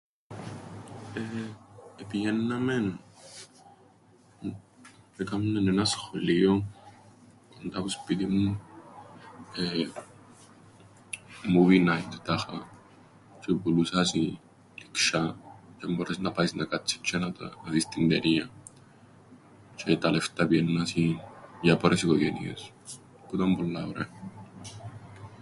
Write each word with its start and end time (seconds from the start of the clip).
Επηαίνναμεν, 1.97 2.99
έκαμνεν 5.17 5.67
έναν 5.67 5.85
σχολείον 5.85 6.65
κοντά 7.55 7.81
που 7.81 7.87
σπίτιν 7.89 8.29
μου 11.47 11.67
movie 11.67 11.87
night 11.89 12.11
τάχα, 12.23 12.57
τζ̆αι 13.39 13.53
επουλούσασιν 13.55 14.39
λειξ̆ιά 14.79 15.23
τζ̆αι 15.75 15.91
εμπόρες 15.91 16.17
να 16.19 16.31
πάεις 16.31 16.53
να 16.53 16.65
κάτσεις 16.65 16.99
τζ̆αι 17.03 17.19
να 17.63 17.71
δεις 17.71 17.87
την 17.87 18.09
ταινίαν, 18.09 18.51
τζ̆αι 19.75 19.97
τα 19.99 20.11
λεφτά 20.11 20.43
επηαίννασιν 20.43 21.19
για 21.61 21.73
άπορες 21.73 22.01
οικογένειες, 22.01 22.71
που 23.27 23.35
ήταν 23.35 23.55
πολλά 23.55 23.85
ωραία. 23.85 24.09